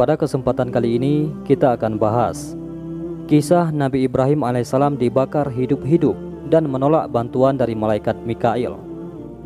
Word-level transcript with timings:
Pada 0.00 0.16
kesempatan 0.16 0.72
kali 0.72 0.96
ini 0.96 1.28
kita 1.44 1.76
akan 1.76 2.00
bahas 2.00 2.56
kisah 3.28 3.68
Nabi 3.68 4.08
Ibrahim 4.08 4.48
alaihissalam 4.48 4.96
dibakar 4.96 5.52
hidup-hidup 5.52 6.16
dan 6.48 6.64
menolak 6.72 7.12
bantuan 7.12 7.60
dari 7.60 7.76
malaikat 7.76 8.16
Mikail. 8.24 8.80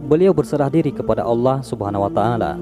Beliau 0.06 0.30
berserah 0.30 0.71
diri 0.71 0.95
kepada 0.95 1.27
Allah 1.27 1.59
Subhanahu 1.59 2.06
wa 2.06 2.12
taala. 2.14 2.54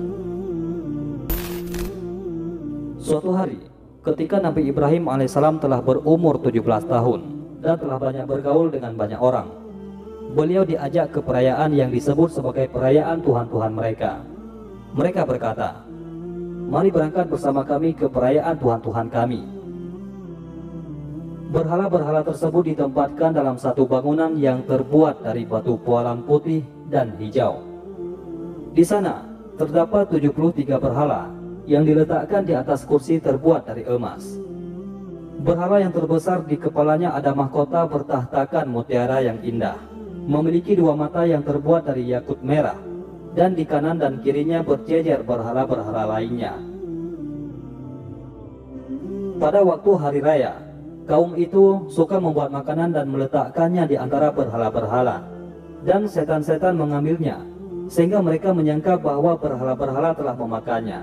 Suatu 2.96 3.28
hari, 3.36 3.60
ketika 4.08 4.40
Nabi 4.40 4.72
Ibrahim 4.72 5.12
alaihissalam 5.12 5.60
telah 5.60 5.84
berumur 5.84 6.40
17 6.40 6.64
tahun 6.88 7.20
dan 7.60 7.76
telah 7.76 8.00
banyak 8.00 8.24
bergaul 8.24 8.72
dengan 8.72 8.96
banyak 8.96 9.20
orang, 9.20 9.52
beliau 10.32 10.64
diajak 10.64 11.12
ke 11.12 11.20
perayaan 11.20 11.76
yang 11.76 11.92
disebut 11.92 12.40
sebagai 12.40 12.72
perayaan 12.72 13.20
Tuhan-Tuhan 13.20 13.76
mereka. 13.76 14.24
Mereka 14.96 15.28
berkata, 15.28 15.81
Mari 16.72 16.88
berangkat 16.88 17.28
bersama 17.28 17.68
kami 17.68 17.92
ke 17.92 18.08
perayaan 18.08 18.56
Tuhan-Tuhan 18.56 19.12
kami. 19.12 19.44
Berhala-berhala 21.52 22.24
tersebut 22.24 22.72
ditempatkan 22.72 23.36
dalam 23.36 23.60
satu 23.60 23.84
bangunan 23.84 24.32
yang 24.40 24.64
terbuat 24.64 25.20
dari 25.20 25.44
batu 25.44 25.76
pualam 25.76 26.24
putih 26.24 26.64
dan 26.88 27.12
hijau. 27.20 27.60
Di 28.72 28.88
sana 28.88 29.20
terdapat 29.60 30.16
73 30.16 30.80
berhala 30.80 31.28
yang 31.68 31.84
diletakkan 31.84 32.48
di 32.48 32.56
atas 32.56 32.88
kursi 32.88 33.20
terbuat 33.20 33.68
dari 33.68 33.84
emas. 33.84 34.40
Berhala 35.44 35.76
yang 35.76 35.92
terbesar 35.92 36.40
di 36.48 36.56
kepalanya 36.56 37.12
ada 37.12 37.36
mahkota 37.36 37.84
bertahtakan 37.84 38.72
mutiara 38.72 39.20
yang 39.20 39.44
indah, 39.44 39.76
memiliki 40.24 40.72
dua 40.72 40.96
mata 40.96 41.28
yang 41.28 41.44
terbuat 41.44 41.84
dari 41.84 42.08
yakut 42.08 42.40
merah 42.40 42.80
dan 43.32 43.56
di 43.56 43.64
kanan 43.64 43.96
dan 43.96 44.20
kirinya 44.20 44.60
berjejer 44.60 45.24
berhala-berhala 45.24 46.16
lainnya. 46.16 46.71
Pada 49.42 49.58
waktu 49.66 49.90
hari 49.98 50.20
raya, 50.22 50.54
kaum 51.10 51.34
itu 51.34 51.90
suka 51.90 52.22
membuat 52.22 52.54
makanan 52.54 52.94
dan 52.94 53.10
meletakkannya 53.10 53.90
di 53.90 53.98
antara 53.98 54.30
berhala-berhala, 54.30 55.26
dan 55.82 56.06
setan-setan 56.06 56.78
mengambilnya, 56.78 57.42
sehingga 57.90 58.22
mereka 58.22 58.54
menyangka 58.54 59.02
bahwa 59.02 59.34
berhala-berhala 59.34 60.14
telah 60.14 60.38
memakannya. 60.38 61.00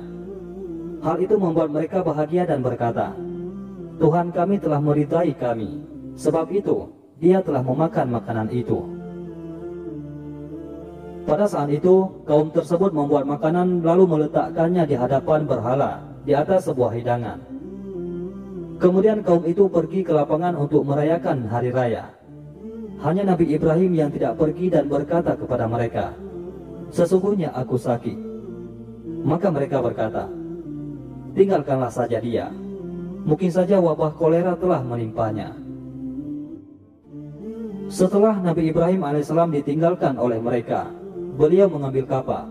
Hal 1.03 1.19
itu 1.19 1.35
membuat 1.35 1.67
mereka 1.67 1.99
bahagia 1.99 2.47
dan 2.47 2.63
berkata, 2.63 3.11
Tuhan 3.99 4.31
kami 4.31 4.55
telah 4.63 4.79
meridai 4.79 5.35
kami, 5.35 5.83
sebab 6.15 6.47
itu 6.55 6.95
dia 7.19 7.43
telah 7.43 7.59
memakan 7.59 8.07
makanan 8.23 8.55
itu. 8.55 8.79
Pada 11.27 11.43
saat 11.43 11.67
itu, 11.75 12.23
kaum 12.23 12.55
tersebut 12.55 12.95
membuat 12.95 13.27
makanan 13.27 13.83
lalu 13.83 14.07
meletakkannya 14.15 14.87
di 14.87 14.95
hadapan 14.95 15.43
berhala 15.43 16.07
di 16.23 16.31
atas 16.31 16.71
sebuah 16.71 16.95
hidangan. 16.95 17.58
Kemudian 18.79 19.19
kaum 19.27 19.43
itu 19.43 19.67
pergi 19.67 20.07
ke 20.07 20.15
lapangan 20.15 20.55
untuk 20.55 20.87
merayakan 20.87 21.43
hari 21.51 21.67
raya. 21.75 22.15
Hanya 23.03 23.35
Nabi 23.35 23.51
Ibrahim 23.51 23.91
yang 23.91 24.07
tidak 24.07 24.39
pergi 24.39 24.71
dan 24.71 24.87
berkata 24.87 25.35
kepada 25.35 25.67
mereka, 25.67 26.15
Sesungguhnya 26.89 27.51
aku 27.51 27.75
sakit. 27.75 28.15
Maka 29.27 29.51
mereka 29.51 29.83
berkata, 29.83 30.31
Tinggalkanlah 31.35 31.91
saja 31.91 32.23
dia. 32.23 32.47
Mungkin 33.27 33.51
saja 33.51 33.83
wabah 33.83 34.15
kolera 34.15 34.55
telah 34.55 34.79
menimpanya. 34.79 35.53
Setelah 37.91 38.39
Nabi 38.39 38.71
Ibrahim 38.71 39.03
alaihissalam 39.03 39.51
ditinggalkan 39.59 40.15
oleh 40.15 40.39
mereka, 40.39 40.87
beliau 41.35 41.67
mengambil 41.67 42.07
kapak. 42.07 42.47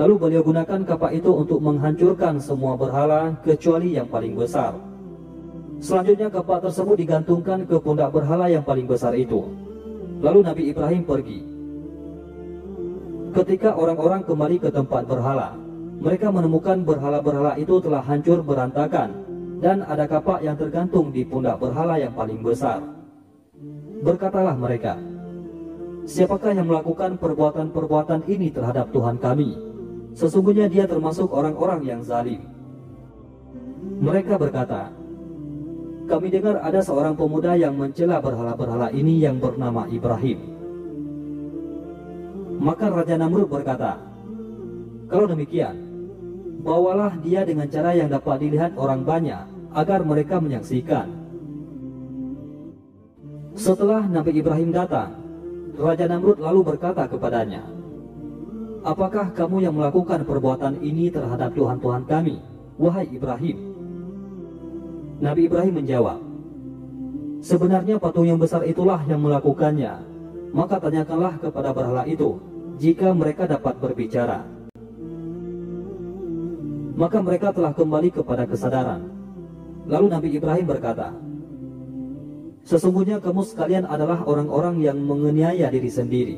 Lalu 0.00 0.14
beliau 0.16 0.40
gunakan 0.40 0.80
kapak 0.88 1.12
itu 1.20 1.28
untuk 1.28 1.60
menghancurkan 1.60 2.40
semua 2.40 2.80
berhala 2.80 3.36
kecuali 3.44 4.00
yang 4.00 4.08
paling 4.08 4.32
besar. 4.32 4.89
Selanjutnya 5.80 6.28
kapak 6.28 6.68
tersebut 6.68 7.00
digantungkan 7.00 7.64
ke 7.64 7.76
pundak 7.80 8.12
berhala 8.12 8.52
yang 8.52 8.60
paling 8.60 8.84
besar 8.84 9.16
itu. 9.16 9.48
Lalu 10.20 10.40
Nabi 10.44 10.62
Ibrahim 10.68 11.02
pergi. 11.08 11.40
Ketika 13.32 13.72
orang-orang 13.72 14.20
kembali 14.28 14.56
ke 14.60 14.68
tempat 14.68 15.08
berhala, 15.08 15.56
mereka 15.96 16.28
menemukan 16.28 16.84
berhala-berhala 16.84 17.56
itu 17.56 17.80
telah 17.80 18.04
hancur 18.04 18.44
berantakan 18.44 19.16
dan 19.64 19.80
ada 19.88 20.04
kapak 20.04 20.44
yang 20.44 20.60
tergantung 20.60 21.08
di 21.08 21.24
pundak 21.24 21.56
berhala 21.56 21.96
yang 21.96 22.12
paling 22.12 22.44
besar. 22.44 22.84
Berkatalah 24.04 24.56
mereka, 24.56 25.00
Siapakah 26.10 26.56
yang 26.56 26.66
melakukan 26.66 27.20
perbuatan-perbuatan 27.22 28.26
ini 28.26 28.50
terhadap 28.50 28.90
Tuhan 28.90 29.20
kami? 29.22 29.54
Sesungguhnya 30.18 30.66
dia 30.66 30.88
termasuk 30.88 31.30
orang-orang 31.30 31.86
yang 31.86 32.00
zalim. 32.02 32.50
Mereka 34.02 34.34
berkata, 34.34 34.90
kami 36.10 36.26
dengar 36.26 36.58
ada 36.58 36.82
seorang 36.82 37.14
pemuda 37.14 37.54
yang 37.54 37.78
mencela 37.78 38.18
berhala-berhala 38.18 38.90
ini 38.90 39.22
yang 39.22 39.38
bernama 39.38 39.86
Ibrahim. 39.86 40.42
Maka 42.58 42.90
Raja 42.90 43.14
Namrud 43.14 43.46
berkata, 43.46 44.02
kalau 45.06 45.30
demikian, 45.30 45.78
bawalah 46.66 47.14
dia 47.22 47.46
dengan 47.46 47.70
cara 47.70 47.94
yang 47.94 48.10
dapat 48.10 48.42
dilihat 48.42 48.74
orang 48.74 49.06
banyak 49.06 49.46
agar 49.70 50.02
mereka 50.02 50.42
menyaksikan. 50.42 51.06
Setelah 53.54 54.02
Nabi 54.10 54.42
Ibrahim 54.42 54.74
datang, 54.74 55.14
Raja 55.78 56.10
Namrud 56.10 56.42
lalu 56.42 56.74
berkata 56.74 57.06
kepadanya, 57.06 57.62
Apakah 58.80 59.30
kamu 59.36 59.60
yang 59.62 59.76
melakukan 59.76 60.24
perbuatan 60.24 60.80
ini 60.80 61.12
terhadap 61.12 61.52
Tuhan-Tuhan 61.52 62.08
kami, 62.08 62.40
wahai 62.80 63.06
Ibrahim? 63.12 63.69
Nabi 65.20 65.52
Ibrahim 65.52 65.84
menjawab, 65.84 66.20
Sebenarnya 67.44 68.00
patung 68.00 68.24
yang 68.24 68.40
besar 68.40 68.64
itulah 68.64 69.04
yang 69.04 69.20
melakukannya, 69.20 70.00
maka 70.52 70.80
tanyakanlah 70.80 71.36
kepada 71.40 71.76
berhala 71.76 72.08
itu, 72.08 72.40
jika 72.80 73.12
mereka 73.12 73.44
dapat 73.44 73.76
berbicara. 73.80 74.48
Maka 76.96 77.20
mereka 77.20 77.52
telah 77.52 77.72
kembali 77.72 78.12
kepada 78.12 78.48
kesadaran. 78.48 79.08
Lalu 79.88 80.06
Nabi 80.08 80.28
Ibrahim 80.36 80.66
berkata, 80.68 81.12
Sesungguhnya 82.64 83.20
kamu 83.20 83.40
sekalian 83.44 83.84
adalah 83.88 84.24
orang-orang 84.24 84.80
yang 84.84 85.00
menganiaya 85.00 85.72
diri 85.72 85.88
sendiri. 85.88 86.36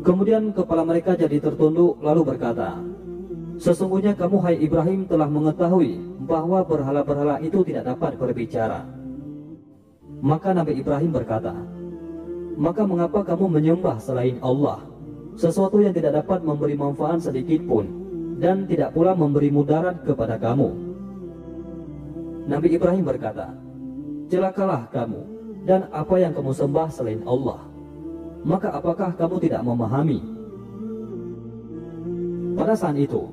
Kemudian 0.00 0.56
kepala 0.56 0.88
mereka 0.88 1.16
jadi 1.16 1.36
tertunduk 1.36 2.00
lalu 2.04 2.20
berkata, 2.36 2.80
Sesungguhnya 3.60 4.16
kamu 4.16 4.36
hai 4.40 4.56
Ibrahim 4.56 5.04
telah 5.04 5.28
mengetahui 5.28 6.00
bahwa 6.24 6.60
berhala-berhala 6.64 7.40
itu 7.40 7.64
tidak 7.64 7.96
dapat 7.96 8.20
berbicara. 8.20 8.84
Maka 10.20 10.52
Nabi 10.52 10.76
Ibrahim 10.80 11.10
berkata, 11.16 11.56
Maka 12.60 12.84
mengapa 12.84 13.24
kamu 13.24 13.48
menyembah 13.48 13.96
selain 13.96 14.36
Allah, 14.44 14.84
sesuatu 15.32 15.80
yang 15.80 15.96
tidak 15.96 16.20
dapat 16.20 16.44
memberi 16.44 16.76
manfaat 16.76 17.24
sedikit 17.24 17.64
pun, 17.64 17.88
dan 18.36 18.68
tidak 18.68 18.92
pula 18.92 19.16
memberi 19.16 19.48
mudarat 19.48 20.04
kepada 20.04 20.36
kamu? 20.36 20.68
Nabi 22.50 22.68
Ibrahim 22.76 23.04
berkata, 23.06 23.54
celakalah 24.30 24.86
kamu 24.94 25.20
dan 25.66 25.90
apa 25.90 26.14
yang 26.16 26.32
kamu 26.32 26.54
sembah 26.54 26.88
selain 26.88 27.20
Allah. 27.26 27.60
Maka 28.40 28.72
apakah 28.72 29.12
kamu 29.12 29.36
tidak 29.42 29.60
memahami? 29.60 30.20
Pada 32.56 32.72
saat 32.72 32.96
itu, 32.96 33.28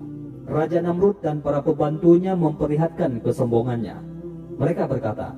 Raja 0.48 0.80
Namrud 0.80 1.20
dan 1.20 1.44
para 1.44 1.60
pembantunya 1.60 2.32
memperlihatkan 2.32 3.20
kesombongannya. 3.20 4.00
Mereka 4.56 4.88
berkata, 4.88 5.36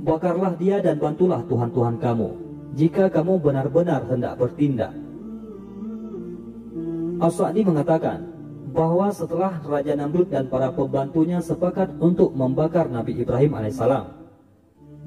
Bakarlah 0.00 0.56
dia 0.56 0.80
dan 0.80 0.96
bantulah 0.96 1.44
Tuhan-Tuhan 1.44 2.00
kamu, 2.00 2.28
jika 2.72 3.12
kamu 3.12 3.36
benar-benar 3.44 4.08
hendak 4.08 4.40
bertindak. 4.40 4.96
As-Sa'di 7.20 7.60
mengatakan, 7.68 8.24
bahwa 8.72 9.12
setelah 9.12 9.60
Raja 9.60 9.92
Namrud 9.92 10.32
dan 10.32 10.48
para 10.48 10.72
pembantunya 10.72 11.44
sepakat 11.44 11.92
untuk 12.00 12.32
membakar 12.32 12.88
Nabi 12.88 13.20
Ibrahim 13.20 13.52
alaihissalam, 13.60 14.16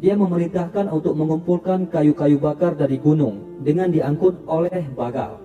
dia 0.03 0.13
memerintahkan 0.19 0.91
untuk 0.94 1.15
mengumpulkan 1.15 1.89
kayu-kayu 1.89 2.38
bakar 2.38 2.77
dari 2.77 3.00
gunung 3.00 3.63
dengan 3.65 3.89
diangkut 3.89 4.45
oleh 4.45 4.83
Bagal. 4.94 5.39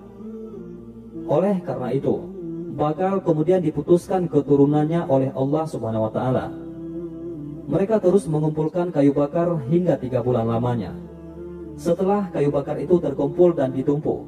Oleh 1.25 1.63
karena 1.63 1.89
itu, 1.95 2.38
Bagal 2.79 3.19
kemudian 3.27 3.59
diputuskan 3.59 4.31
keturunannya 4.31 5.03
oleh 5.11 5.35
Allah 5.35 5.67
Subhanahu 5.67 6.07
wa 6.07 6.11
taala. 6.15 6.47
Mereka 7.67 7.99
terus 7.99 8.23
mengumpulkan 8.23 8.87
kayu 8.95 9.11
bakar 9.11 9.51
hingga 9.67 9.99
tiga 9.99 10.23
bulan 10.23 10.47
lamanya. 10.47 10.95
Setelah 11.75 12.31
kayu 12.31 12.55
bakar 12.55 12.79
itu 12.79 12.95
terkumpul 13.03 13.51
dan 13.51 13.75
ditumpuk, 13.75 14.23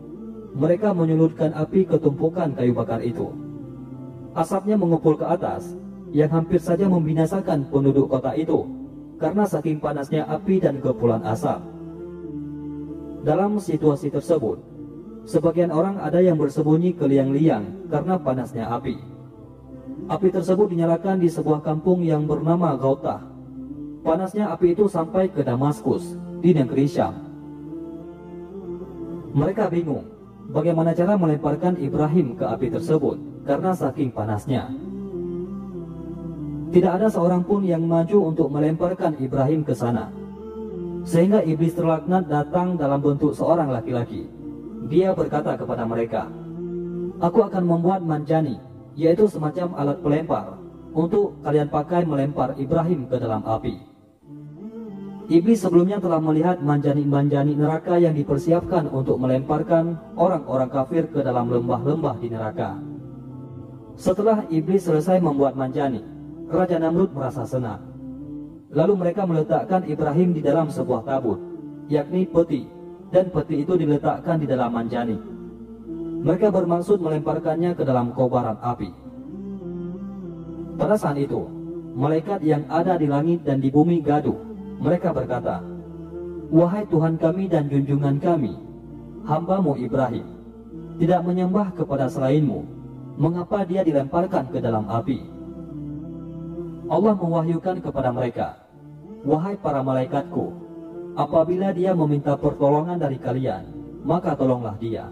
mereka 0.51 0.91
menyulutkan 0.91 1.55
api 1.55 1.87
ke 1.87 1.95
tumpukan 1.95 2.51
kayu 2.51 2.75
bakar 2.75 2.99
itu. 2.99 3.31
Asapnya 4.35 4.75
mengumpul 4.75 5.15
ke 5.15 5.23
atas, 5.23 5.71
yang 6.11 6.27
hampir 6.27 6.59
saja 6.59 6.91
membinasakan 6.91 7.71
penduduk 7.71 8.11
kota 8.11 8.35
itu 8.35 8.67
karena 9.15 9.47
saking 9.47 9.79
panasnya 9.79 10.27
api 10.27 10.59
dan 10.59 10.83
kepulan 10.83 11.23
asap. 11.23 11.63
Dalam 13.23 13.63
situasi 13.63 14.11
tersebut, 14.11 14.59
sebagian 15.25 15.69
orang 15.69 16.01
ada 16.01 16.21
yang 16.21 16.37
bersembunyi 16.37 16.97
ke 16.97 17.05
liang-liang 17.05 17.89
karena 17.89 18.17
panasnya 18.17 18.69
api. 18.69 18.97
Api 20.09 20.27
tersebut 20.33 20.71
dinyalakan 20.73 21.21
di 21.21 21.29
sebuah 21.29 21.61
kampung 21.61 22.01
yang 22.01 22.25
bernama 22.25 22.73
Gautah. 22.75 23.21
Panasnya 24.01 24.49
api 24.49 24.73
itu 24.73 24.89
sampai 24.89 25.29
ke 25.29 25.45
Damaskus, 25.45 26.17
di 26.41 26.57
negeri 26.57 26.89
Syam. 26.89 27.13
Mereka 29.31 29.69
bingung 29.69 30.09
bagaimana 30.49 30.91
cara 30.91 31.15
melemparkan 31.15 31.77
Ibrahim 31.77 32.33
ke 32.35 32.43
api 32.43 32.67
tersebut 32.73 33.45
karena 33.45 33.71
saking 33.77 34.09
panasnya. 34.09 34.67
Tidak 36.71 36.91
ada 36.91 37.11
seorang 37.11 37.43
pun 37.43 37.61
yang 37.67 37.83
maju 37.83 38.31
untuk 38.31 38.47
melemparkan 38.49 39.19
Ibrahim 39.19 39.61
ke 39.61 39.75
sana. 39.75 40.07
Sehingga 41.03 41.43
iblis 41.43 41.75
terlaknat 41.75 42.31
datang 42.31 42.79
dalam 42.79 43.03
bentuk 43.03 43.35
seorang 43.35 43.69
laki-laki. 43.69 44.40
Dia 44.89 45.13
berkata 45.13 45.53
kepada 45.59 45.85
mereka, 45.85 46.31
Aku 47.21 47.45
akan 47.45 47.63
membuat 47.69 48.01
manjani, 48.01 48.57
yaitu 48.97 49.29
semacam 49.29 49.77
alat 49.77 50.01
pelempar, 50.01 50.57
untuk 50.89 51.37
kalian 51.45 51.69
pakai 51.69 52.01
melempar 52.01 52.57
Ibrahim 52.57 53.05
ke 53.05 53.21
dalam 53.21 53.45
api. 53.45 53.77
Iblis 55.31 55.63
sebelumnya 55.63 56.01
telah 56.01 56.19
melihat 56.19 56.59
manjani-manjani 56.59 57.55
neraka 57.55 57.95
yang 57.95 58.11
dipersiapkan 58.17 58.89
untuk 58.91 59.15
melemparkan 59.15 59.95
orang-orang 60.19 60.67
kafir 60.67 61.07
ke 61.07 61.23
dalam 61.23 61.47
lembah-lembah 61.47 62.19
di 62.19 62.27
neraka. 62.27 62.75
Setelah 63.95 64.43
iblis 64.51 64.83
selesai 64.83 65.21
membuat 65.23 65.55
manjani, 65.55 66.03
Raja 66.51 66.81
Namrud 66.81 67.15
merasa 67.15 67.47
senang. 67.47 67.79
Lalu 68.75 68.93
mereka 68.97 69.23
meletakkan 69.23 69.87
Ibrahim 69.87 70.35
di 70.35 70.43
dalam 70.43 70.67
sebuah 70.67 71.07
tabut, 71.07 71.39
yakni 71.87 72.27
peti, 72.27 72.67
dan 73.11 73.27
peti 73.27 73.67
itu 73.67 73.75
diletakkan 73.75 74.39
di 74.39 74.47
dalam 74.47 74.71
manjani. 74.71 75.19
Mereka 76.23 76.49
bermaksud 76.49 77.03
melemparkannya 77.03 77.75
ke 77.75 77.83
dalam 77.83 78.15
kobaran 78.15 78.55
api. 78.63 78.89
Pada 80.79 80.95
saat 80.95 81.19
itu, 81.19 81.45
malaikat 81.93 82.39
yang 82.41 82.63
ada 82.71 82.95
di 82.95 83.05
langit 83.05 83.43
dan 83.43 83.59
di 83.59 83.67
bumi 83.67 83.99
gaduh. 83.99 84.37
Mereka 84.81 85.13
berkata, 85.13 85.61
Wahai 86.51 86.83
Tuhan 86.89 87.15
kami 87.15 87.47
dan 87.47 87.69
junjungan 87.71 88.17
kami, 88.19 88.57
hambamu 89.23 89.77
Ibrahim, 89.77 90.25
tidak 90.99 91.21
menyembah 91.23 91.71
kepada 91.75 92.11
selainmu, 92.11 92.65
mengapa 93.15 93.63
dia 93.63 93.85
dilemparkan 93.85 94.49
ke 94.51 94.59
dalam 94.59 94.87
api? 94.89 95.19
Allah 96.91 97.15
mewahyukan 97.15 97.79
kepada 97.79 98.09
mereka, 98.11 98.61
Wahai 99.23 99.55
para 99.57 99.85
malaikatku, 99.85 100.70
apabila 101.15 101.75
dia 101.75 101.91
meminta 101.91 102.35
pertolongan 102.39 102.99
dari 102.99 103.19
kalian, 103.19 103.67
maka 104.03 104.33
tolonglah 104.35 104.75
dia. 104.79 105.07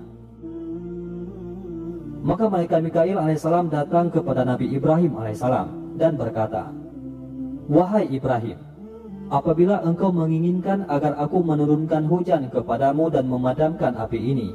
Maka 2.19 2.51
malaikat 2.51 2.83
Mikail 2.83 3.15
alaihissalam 3.15 3.71
datang 3.71 4.11
kepada 4.11 4.43
Nabi 4.43 4.67
Ibrahim 4.75 5.15
alaihissalam 5.15 5.95
dan 5.95 6.19
berkata, 6.19 6.67
Wahai 7.71 8.11
Ibrahim, 8.11 8.59
apabila 9.31 9.79
engkau 9.87 10.11
menginginkan 10.11 10.83
agar 10.91 11.15
aku 11.15 11.39
menurunkan 11.39 12.09
hujan 12.11 12.51
kepadamu 12.51 13.07
dan 13.07 13.29
memadamkan 13.29 13.95
api 13.95 14.19
ini, 14.19 14.51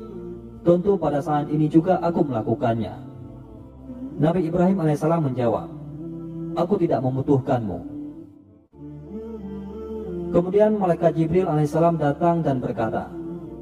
tentu 0.61 1.01
pada 1.01 1.25
saat 1.25 1.49
ini 1.49 1.71
juga 1.71 2.03
aku 2.05 2.21
melakukannya. 2.27 2.95
Nabi 4.21 4.45
Ibrahim 4.45 4.85
alaihissalam 4.85 5.33
menjawab, 5.33 5.69
aku 6.59 6.75
tidak 6.77 7.01
membutuhkanmu. 7.01 7.94
Kemudian 10.35 10.75
malaikat 10.75 11.15
Jibril 11.15 11.47
alaihissalam 11.47 11.95
datang 11.95 12.43
dan 12.43 12.59
berkata, 12.59 13.07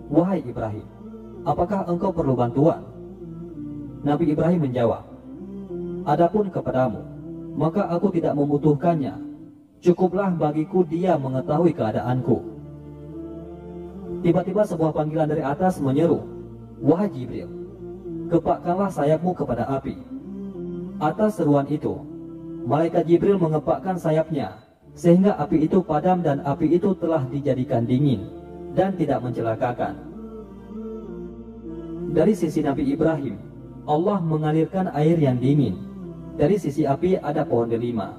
Wahai 0.08 0.40
Ibrahim, 0.40 0.88
apakah 1.44 1.84
engkau 1.84 2.16
perlu 2.16 2.32
bantuan? 2.32 2.80
Nabi 4.00 4.32
Ibrahim 4.32 4.64
menjawab, 4.64 5.04
Adapun 6.08 6.48
kepadamu, 6.48 7.04
maka 7.60 7.92
aku 7.92 8.08
tidak 8.16 8.32
membutuhkannya. 8.40 9.20
Cukuplah 9.84 10.32
bagiku 10.32 10.80
dia 10.80 11.20
mengetahui 11.20 11.76
keadaanku. 11.76 12.40
Tiba-tiba 14.25 14.64
sebuah 14.64 14.96
panggilan 14.96 15.28
dari 15.28 15.44
atas 15.44 15.76
menyeru, 15.76 16.25
Wahai 16.80 17.12
Jibril, 17.12 17.52
kepakkanlah 18.32 18.88
sayapmu 18.88 19.36
kepada 19.36 19.68
api. 19.76 20.00
Atas 21.04 21.36
seruan 21.36 21.68
itu, 21.68 22.00
Malaikat 22.64 23.04
Jibril 23.04 23.36
mengepakkan 23.36 24.00
sayapnya, 24.00 24.62
sehingga 24.92 25.40
api 25.40 25.64
itu 25.64 25.80
padam 25.80 26.20
dan 26.20 26.44
api 26.44 26.76
itu 26.76 26.92
telah 27.00 27.24
dijadikan 27.28 27.88
dingin 27.88 28.28
dan 28.76 28.96
tidak 28.96 29.24
mencelakakan. 29.24 29.96
Dari 32.12 32.36
sisi 32.36 32.60
Nabi 32.60 32.92
Ibrahim, 32.92 33.40
Allah 33.88 34.20
mengalirkan 34.20 34.92
air 34.92 35.16
yang 35.16 35.40
dingin. 35.40 35.80
Dari 36.36 36.60
sisi 36.60 36.84
api 36.84 37.16
ada 37.16 37.44
pohon 37.44 37.72
delima. 37.72 38.16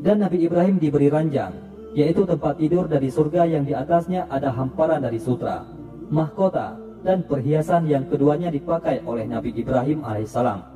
Dan 0.00 0.24
Nabi 0.24 0.48
Ibrahim 0.48 0.80
diberi 0.80 1.12
ranjang, 1.12 1.52
yaitu 1.92 2.24
tempat 2.24 2.56
tidur 2.56 2.88
dari 2.88 3.12
surga 3.12 3.44
yang 3.44 3.68
di 3.68 3.76
atasnya 3.76 4.24
ada 4.32 4.48
hamparan 4.48 5.04
dari 5.04 5.20
sutra, 5.20 5.68
mahkota, 6.08 6.80
dan 7.04 7.24
perhiasan 7.24 7.88
yang 7.88 8.08
keduanya 8.08 8.48
dipakai 8.48 9.04
oleh 9.04 9.28
Nabi 9.28 9.52
Ibrahim 9.52 10.00
alaihissalam. 10.04 10.69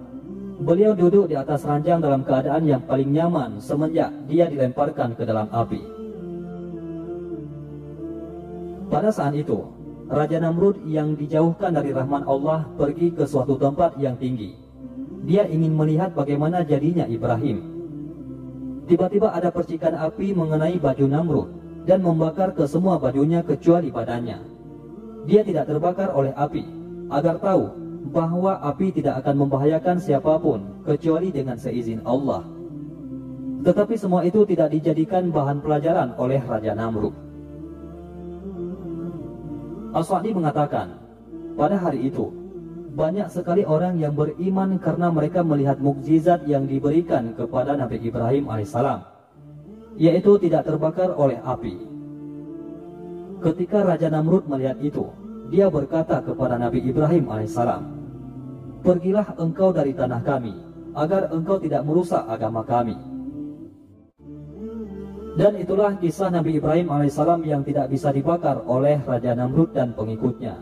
Beliau 0.64 0.96
duduk 0.96 1.28
di 1.28 1.36
atas 1.36 1.68
ranjang 1.68 2.00
dalam 2.00 2.24
keadaan 2.24 2.64
yang 2.64 2.80
paling 2.88 3.12
nyaman 3.12 3.60
semenjak 3.60 4.08
dia 4.24 4.48
dilemparkan 4.48 5.12
ke 5.12 5.28
dalam 5.28 5.44
api. 5.52 5.76
Pada 8.88 9.12
saat 9.12 9.36
itu, 9.36 9.60
Raja 10.08 10.40
Namrud 10.40 10.80
yang 10.88 11.20
dijauhkan 11.20 11.76
dari 11.76 11.92
rahman 11.92 12.24
Allah 12.24 12.64
pergi 12.80 13.12
ke 13.12 13.28
suatu 13.28 13.60
tempat 13.60 14.00
yang 14.00 14.16
tinggi. 14.16 14.56
Dia 15.28 15.44
ingin 15.44 15.76
melihat 15.76 16.16
bagaimana 16.16 16.64
jadinya 16.64 17.04
Ibrahim. 17.04 17.60
Tiba-tiba 18.88 19.36
ada 19.36 19.52
percikan 19.52 19.92
api 19.92 20.32
mengenai 20.32 20.80
baju 20.80 21.04
Namrud 21.04 21.48
dan 21.84 22.00
membakar 22.00 22.56
ke 22.56 22.64
semua 22.64 22.96
bajunya 22.96 23.44
kecuali 23.44 23.92
badannya. 23.92 24.40
Dia 25.28 25.44
tidak 25.44 25.68
terbakar 25.68 26.08
oleh 26.16 26.32
api, 26.32 26.64
agar 27.12 27.36
tahu 27.36 27.83
bahwa 28.04 28.60
api 28.60 28.92
tidak 28.92 29.24
akan 29.24 29.46
membahayakan 29.46 29.96
siapa 29.96 30.36
pun 30.36 30.84
kecuali 30.84 31.32
dengan 31.32 31.56
seizin 31.56 32.04
Allah. 32.04 32.44
Tetapi 33.64 33.96
semua 33.96 34.28
itu 34.28 34.44
tidak 34.44 34.76
dijadikan 34.76 35.32
bahan 35.32 35.64
pelajaran 35.64 36.12
oleh 36.20 36.36
Raja 36.44 36.76
Namrud. 36.76 37.16
As-Sa'di 39.96 40.36
mengatakan, 40.36 41.00
pada 41.56 41.80
hari 41.80 42.12
itu, 42.12 42.28
banyak 42.92 43.30
sekali 43.32 43.64
orang 43.64 43.96
yang 43.96 44.12
beriman 44.12 44.76
karena 44.76 45.08
mereka 45.08 45.40
melihat 45.40 45.80
mukjizat 45.80 46.44
yang 46.44 46.68
diberikan 46.68 47.32
kepada 47.32 47.72
Nabi 47.78 48.04
Ibrahim 48.04 48.52
alaihissalam, 48.52 49.00
yaitu 49.96 50.36
tidak 50.44 50.68
terbakar 50.68 51.14
oleh 51.16 51.40
api. 51.40 51.78
Ketika 53.40 53.80
Raja 53.86 54.12
Namrud 54.12 54.44
melihat 54.44 54.76
itu, 54.84 55.08
dia 55.52 55.68
berkata 55.68 56.20
kepada 56.24 56.56
Nabi 56.56 56.80
Ibrahim 56.84 57.28
alaihissalam, 57.28 57.82
Pergilah 58.84 59.36
engkau 59.40 59.72
dari 59.72 59.96
tanah 59.96 60.20
kami, 60.20 60.52
agar 60.92 61.32
engkau 61.32 61.56
tidak 61.56 61.82
merusak 61.88 62.20
agama 62.28 62.60
kami. 62.64 62.96
Dan 65.34 65.58
itulah 65.58 65.98
kisah 65.98 66.30
Nabi 66.30 66.62
Ibrahim 66.62 66.92
alaihissalam 66.94 67.42
yang 67.42 67.66
tidak 67.66 67.90
bisa 67.90 68.14
dibakar 68.14 68.62
oleh 68.70 69.02
Raja 69.02 69.34
Namrud 69.34 69.74
dan 69.74 69.90
pengikutnya. 69.96 70.54